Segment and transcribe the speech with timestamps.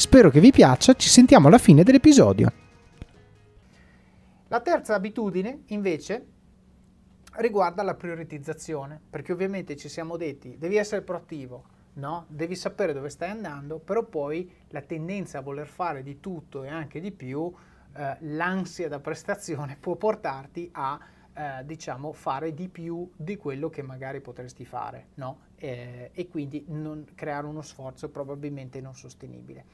[0.00, 2.50] Spero che vi piaccia, ci sentiamo alla fine dell'episodio.
[4.48, 6.26] La terza abitudine, invece,
[7.32, 11.64] riguarda la prioritizzazione, perché ovviamente ci siamo detti devi essere proattivo,
[11.96, 12.24] no?
[12.28, 16.68] devi sapere dove stai andando, però poi la tendenza a voler fare di tutto e
[16.68, 17.52] anche di più,
[17.94, 20.98] eh, l'ansia da prestazione può portarti a
[21.32, 25.48] eh, diciamo fare di più di quello che magari potresti fare, no?
[25.56, 26.66] eh, e quindi
[27.14, 29.64] creare uno sforzo probabilmente non sostenibile.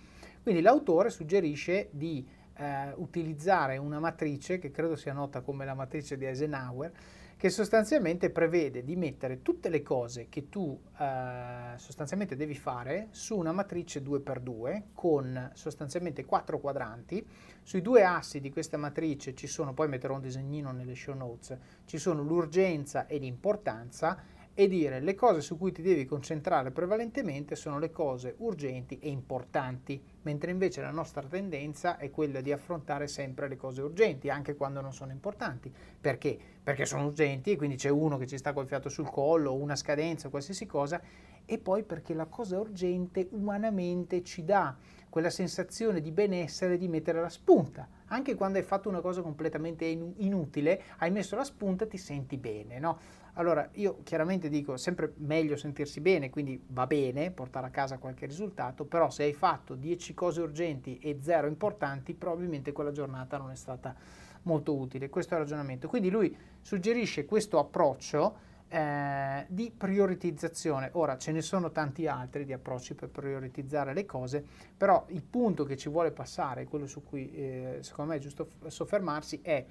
[0.46, 2.24] Quindi l'autore suggerisce di
[2.58, 6.92] eh, utilizzare una matrice che credo sia nota come la matrice di Eisenhower,
[7.36, 13.36] che sostanzialmente prevede di mettere tutte le cose che tu eh, sostanzialmente devi fare su
[13.36, 17.26] una matrice 2x2 con sostanzialmente quattro quadranti.
[17.64, 21.58] Sui due assi di questa matrice ci sono, poi metterò un disegnino nelle show notes,
[21.86, 24.16] ci sono l'urgenza e l'importanza
[24.58, 29.10] e dire le cose su cui ti devi concentrare prevalentemente sono le cose urgenti e
[29.10, 34.56] importanti, mentre invece la nostra tendenza è quella di affrontare sempre le cose urgenti, anche
[34.56, 35.72] quando non sono importanti.
[36.00, 36.36] Perché?
[36.64, 39.76] Perché sono urgenti e quindi c'è uno che ci sta col fiato sul collo, una
[39.76, 41.00] scadenza, qualsiasi cosa,
[41.44, 44.76] e poi perché la cosa urgente umanamente ci dà
[45.08, 47.88] quella sensazione di benessere di mettere la spunta.
[48.06, 52.80] Anche quando hai fatto una cosa completamente inutile, hai messo la spunta, ti senti bene,
[52.80, 52.98] no?
[53.38, 58.24] Allora, io chiaramente dico sempre meglio sentirsi bene, quindi va bene portare a casa qualche
[58.24, 63.52] risultato, però se hai fatto 10 cose urgenti e 0 importanti, probabilmente quella giornata non
[63.52, 63.94] è stata
[64.42, 65.08] molto utile.
[65.08, 65.86] Questo è il ragionamento.
[65.86, 70.90] Quindi lui suggerisce questo approccio eh, di prioritizzazione.
[70.94, 74.44] Ora ce ne sono tanti altri di approcci per prioritizzare le cose,
[74.76, 78.48] però il punto che ci vuole passare, quello su cui eh, secondo me è giusto
[78.66, 79.64] soffermarsi, è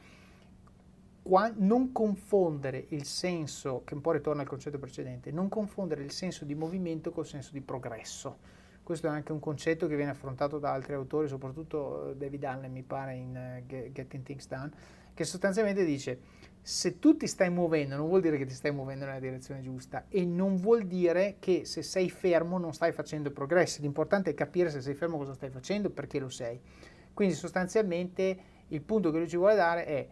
[1.21, 6.11] qua, non confondere il senso, che un po' ritorna al concetto precedente, non confondere il
[6.11, 8.63] senso di movimento col senso di progresso.
[8.85, 12.71] Questo è anche un concetto che viene affrontato da altri autori, soprattutto eh, David Allen,
[12.71, 14.69] mi pare, in uh, Getting Things Done,
[15.15, 16.19] che sostanzialmente dice
[16.61, 20.05] se tu ti stai muovendo non vuol dire che ti stai muovendo nella direzione giusta
[20.07, 23.81] e non vuol dire che se sei fermo non stai facendo progressi.
[23.81, 26.61] L'importante è capire se sei fermo cosa stai facendo, perché lo sei.
[27.11, 28.37] Quindi sostanzialmente
[28.67, 30.07] il punto che lui ci vuole dare è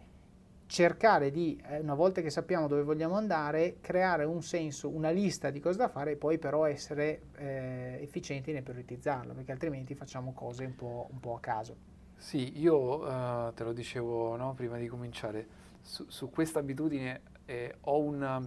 [0.74, 5.50] cercare di, eh, una volta che sappiamo dove vogliamo andare, creare un senso, una lista
[5.50, 10.32] di cose da fare e poi però essere eh, efficienti nel prioritizzarlo, perché altrimenti facciamo
[10.32, 11.76] cose un po', un po a caso.
[12.16, 15.46] Sì, io uh, te lo dicevo no, prima di cominciare,
[15.80, 18.44] su, su questa abitudine eh, ho una,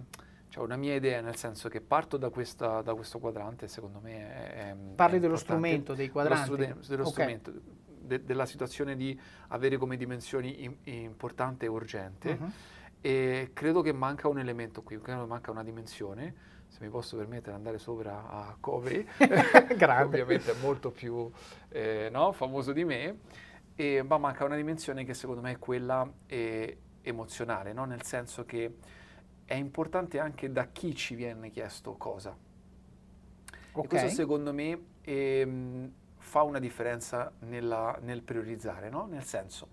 [0.50, 4.34] cioè una, mia idea, nel senso che parto da, questa, da questo quadrante, secondo me
[4.34, 4.68] è...
[4.68, 6.56] è Parli è dello strumento, dei quadranti?
[6.56, 7.38] Dello, dello okay.
[7.38, 9.18] strumento de, della situazione di
[9.48, 12.36] avere come dimensioni in, importante e urgente.
[12.40, 12.50] Uh-huh.
[13.00, 17.16] E credo che manca un elemento qui, credo che manca una dimensione se mi posso
[17.16, 21.30] permettere, andare sopra a Covey, ovviamente è molto più
[21.70, 23.18] eh, no, famoso di me,
[23.74, 27.84] e, ma manca una dimensione che secondo me è quella eh, emozionale, no?
[27.84, 28.76] nel senso che
[29.44, 32.36] è importante anche da chi ci viene chiesto cosa.
[33.72, 33.84] Okay.
[33.84, 35.92] E questo secondo me ehm,
[36.28, 39.06] fa una differenza nella, nel priorizzare, no?
[39.06, 39.68] nel senso,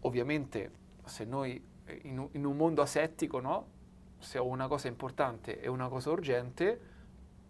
[0.00, 0.70] ovviamente
[1.06, 3.66] se noi eh, in, in un mondo asettico, no?
[4.18, 6.78] se ho una cosa importante e una cosa urgente,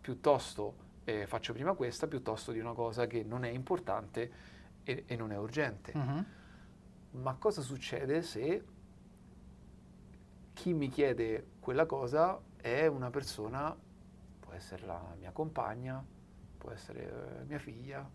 [0.01, 4.31] piuttosto eh, faccio prima questa, piuttosto di una cosa che non è importante
[4.85, 5.93] e, e non è urgente.
[5.97, 6.25] Uh-huh.
[7.23, 8.65] Ma cosa succede se
[10.53, 13.77] chi mi chiede quella cosa è una persona,
[14.39, 16.05] può essere la mia compagna,
[16.65, 18.09] può essere eh, mia figlia,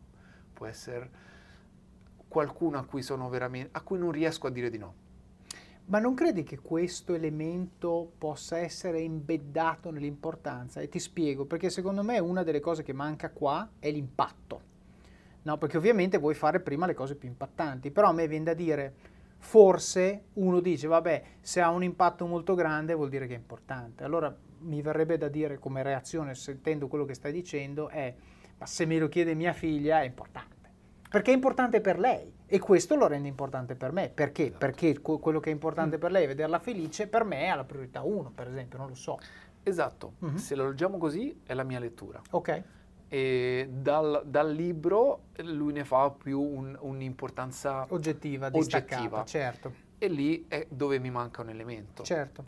[0.54, 1.28] può essere
[2.28, 3.06] qualcuno a cui
[3.72, 5.08] a cui non riesco a dire di no.
[5.86, 10.82] Ma non credi che questo elemento possa essere imbeddato nell'importanza?
[10.82, 14.62] E ti spiego, perché secondo me una delle cose che manca qua è l'impatto.
[15.44, 18.54] No, perché ovviamente vuoi fare prima le cose più impattanti, però a me viene da
[18.54, 18.94] dire,
[19.38, 24.04] forse uno dice, vabbè, se ha un impatto molto grande vuol dire che è importante.
[24.04, 28.14] Allora mi verrebbe da dire come reazione, sentendo quello che stai dicendo, è,
[28.60, 30.60] ma se me lo chiede mia figlia è importante
[31.10, 34.10] perché è importante per lei e questo lo rende importante per me.
[34.10, 34.44] Perché?
[34.44, 34.58] Esatto.
[34.60, 36.00] Perché quello che è importante mm.
[36.00, 39.20] per lei, vederla felice, per me è la priorità 1, per esempio, non lo so.
[39.64, 40.36] Esatto, mm-hmm.
[40.36, 42.22] se lo leggiamo così è la mia lettura.
[42.30, 42.64] Ok.
[43.08, 49.26] E dal, dal libro lui ne fa più un, un'importanza oggettiva, oggettiva.
[49.26, 49.74] certo.
[49.98, 52.04] E lì è dove mi manca un elemento.
[52.04, 52.46] Certo.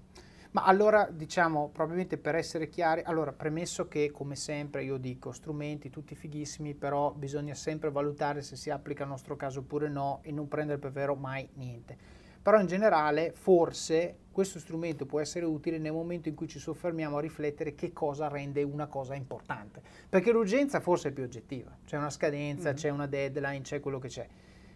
[0.52, 5.90] Ma allora diciamo, probabilmente per essere chiari, allora premesso che come sempre io dico strumenti
[5.90, 10.32] tutti fighissimi, però bisogna sempre valutare se si applica al nostro caso oppure no e
[10.32, 12.20] non prendere per vero mai niente.
[12.42, 17.18] Però in generale forse questo strumento può essere utile nel momento in cui ci soffermiamo
[17.18, 19.82] a riflettere che cosa rende una cosa importante.
[20.10, 22.78] Perché l'urgenza forse è più oggettiva, c'è una scadenza, mm-hmm.
[22.78, 24.28] c'è una deadline, c'è quello che c'è.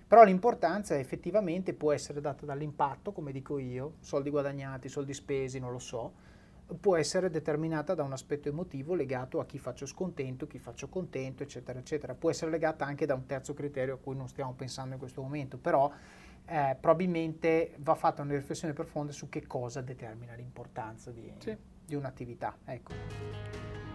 [0.08, 5.72] Però l'importanza effettivamente può essere data dall'impatto, come dico io, soldi guadagnati, soldi spesi, non
[5.72, 6.14] lo so,
[6.80, 11.44] può essere determinata da un aspetto emotivo legato a chi faccio scontento, chi faccio contento,
[11.44, 12.14] eccetera, eccetera.
[12.16, 15.22] Può essere legata anche da un terzo criterio a cui non stiamo pensando in questo
[15.22, 15.92] momento, però
[16.46, 21.56] eh, probabilmente va fatta una riflessione profonda su che cosa determina l'importanza di, sì.
[21.86, 22.58] di un'attività.
[22.66, 23.95] Ecco.